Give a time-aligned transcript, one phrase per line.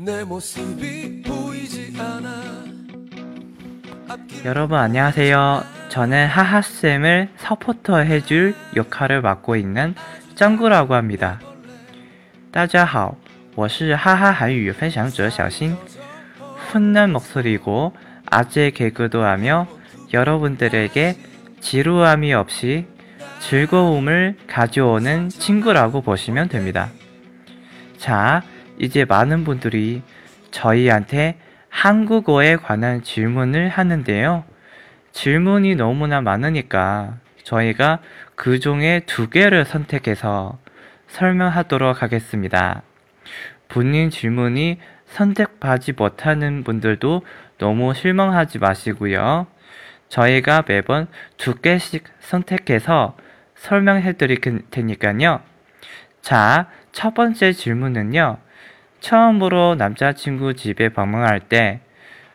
[0.00, 2.66] 내 모습이 보이지 않아
[4.44, 5.64] 여러분 안녕하세요.
[5.88, 9.94] 저는 하하쌤을 서포터 해줄 역할을 맡고 있는
[10.34, 11.40] 짱구라고 합니다.
[12.52, 13.16] 大家好,
[13.54, 15.74] 我是 하하 한유 分享者 小新.
[16.68, 17.94] 훈남 목소리고
[18.26, 19.66] 아재 개그도 하며
[20.12, 21.16] 여러분들에게
[21.60, 22.86] 지루함이 없이
[23.40, 26.90] 즐거움을 가져오는 친구라고 보시면 됩니다.
[27.96, 28.42] 자,
[28.81, 30.01] 이제 많은 분들이
[30.49, 31.37] 저희한테
[31.69, 34.43] 한국어에 관한 질문을 하는데요.
[35.11, 37.99] 질문이 너무나 많으니까 저희가
[38.33, 40.57] 그 중에 두 개를 선택해서
[41.09, 42.81] 설명하도록 하겠습니다.
[43.69, 47.21] 본인 질문이 선택받지 못하는 분들도
[47.59, 49.45] 너무 실망하지 마시고요.
[50.09, 53.15] 저희가 매번 두 개씩 선택해서
[53.55, 54.41] 설명해 드릴
[54.71, 55.41] 테니까요.
[56.23, 58.37] 자, 첫 번째 질문은요.
[59.01, 61.81] 처음으로 남자친구 집에 방문할 때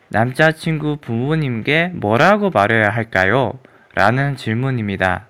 [0.09, 3.53] 남자친구 부모님께 뭐라고 말해야 할까요?
[3.95, 5.25] 라는 질문입니다.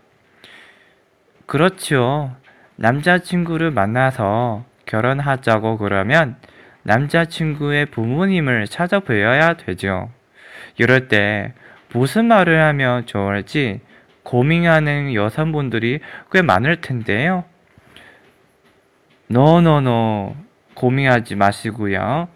[1.46, 2.36] 그렇죠.
[2.76, 6.36] 남자친구를 만나서 결혼하자고 그러면
[6.84, 10.10] 남자친구의 부모님을 찾아뵈어야 되죠.
[10.78, 11.54] 이럴 때
[11.94, 13.82] 무슨 말을 하면 좋을지
[14.24, 16.00] 고민하는 여성분들이
[16.32, 17.46] 꽤 많을 텐데요.
[19.28, 20.47] 노노노
[20.78, 22.28] 고민하지 마시고요.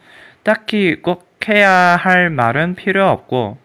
[0.43, 3.59] 딱히 꼭 해야 할 말은 필요 없고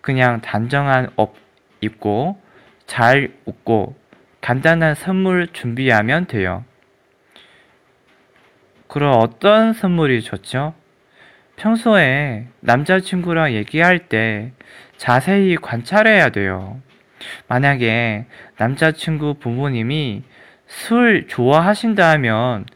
[0.00, 1.34] 그냥 단정한 옷
[1.80, 2.40] 입고
[2.86, 3.96] 잘 웃고
[4.40, 6.64] 간단한 선물 준비하면 돼요.
[8.86, 10.74] 그럼 어떤 선물이 좋죠?
[11.56, 14.52] 평소에 남자친구랑 얘기할 때
[14.96, 16.80] 자세히 관찰해야 돼요.
[17.48, 18.26] 만약에
[18.58, 20.22] 남자친구 부모님이
[20.66, 22.66] 술 좋아하신다면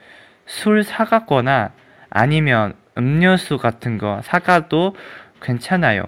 [0.48, 1.72] 술 사갔거나
[2.10, 4.96] 아니면 음료수 같은 거 사가도
[5.42, 6.02] 괜찮아요.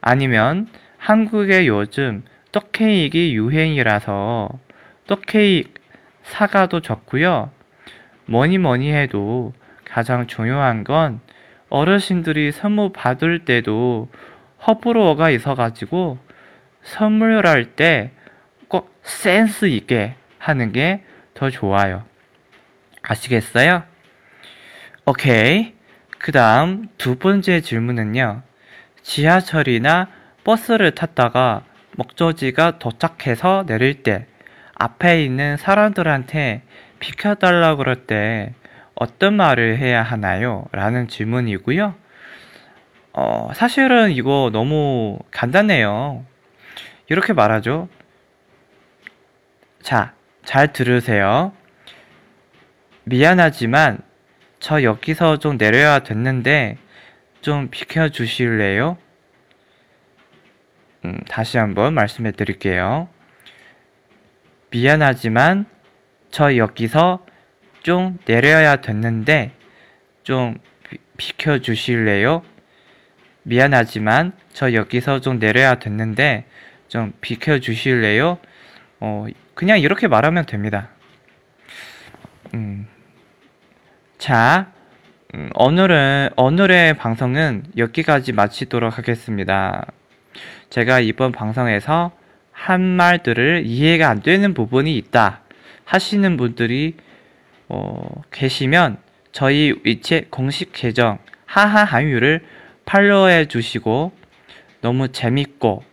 [0.00, 2.22] 아니면 한국에 요즘
[2.52, 4.50] 떡케이크 유행이라서
[5.06, 5.72] 떡케이크
[6.22, 7.50] 사가도 좋고요.
[8.26, 9.54] 뭐니 뭐니 해도
[9.84, 11.20] 가장 중요한 건
[11.70, 14.08] 어르신들이 선물 받을 때도
[14.66, 16.18] 허브로가 있어가지고
[16.82, 18.12] 선물할 때
[18.68, 21.02] 꼭 센스 있게 하는 게
[21.34, 22.04] 더 좋아요.
[23.02, 23.82] 아시겠어요?
[25.04, 25.74] 오케이.
[26.18, 28.42] 그 다음 두 번째 질문은요.
[29.02, 30.08] 지하철이나
[30.44, 31.62] 버스를 탔다가
[31.96, 34.26] 목적지가 도착해서 내릴 때
[34.74, 36.62] 앞에 있는 사람들한테
[37.00, 38.54] 비켜달라 그럴 때
[38.94, 40.66] 어떤 말을 해야 하나요?
[40.72, 41.94] 라는 질문이고요.
[43.12, 46.24] 어, 사실은 이거 너무 간단해요.
[47.08, 47.88] 이렇게 말하죠.
[49.82, 50.12] 자,
[50.44, 51.52] 잘 들으세요.
[53.08, 54.00] 미안하지만
[54.60, 56.76] 저 여기서 좀 내려야 됐는데
[57.40, 58.98] 좀 비켜주실래요?
[61.06, 63.08] 음, 다시 한번 말씀해 드릴게요.
[64.70, 65.64] 미안하지만
[66.30, 67.24] 저 여기서
[67.82, 69.52] 좀 내려야 됐는데
[70.22, 70.58] 좀
[71.16, 72.42] 비, 켜 주실래요?
[73.42, 76.44] 미안하지만 저 여기서 좀 내려야 됐는데
[76.88, 78.38] 좀 비켜 주실래요?
[79.00, 80.90] 어, 그냥 이렇게 말하면 됩니다.
[82.52, 82.86] 음.
[84.18, 84.72] 자,
[85.34, 89.86] 음, 오늘은, 오늘의 방송은 여기까지 마치도록 하겠습니다.
[90.70, 92.10] 제가 이번 방송에서
[92.50, 95.42] 한 말들을 이해가 안 되는 부분이 있다
[95.84, 96.96] 하시는 분들이
[97.68, 98.96] 어, 계시면
[99.30, 102.44] 저희 위치 공식 계정 하하 한유를
[102.86, 104.10] 팔로우해 주시고
[104.80, 105.84] 너무 재밌고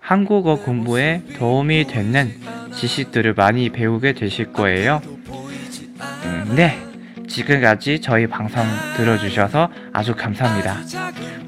[0.00, 2.32] 한국어 공부에 도움이 되는
[2.72, 5.02] 지식들을 많이 배우게 되실 거예요.
[6.24, 6.93] 음, 네.
[7.34, 8.64] 지금까지 저희 방송
[8.96, 10.76] 들어주셔서 아주 감사합니다.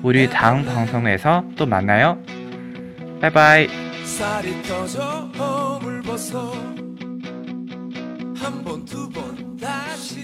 [0.03, 2.19] 우리 다음 방송에서 또 만나요.
[3.21, 3.69] 바이바이.
[4.05, 5.01] 쌀이 터져
[5.39, 6.53] 허물 벗어
[8.39, 10.21] 한 번 두 번 다시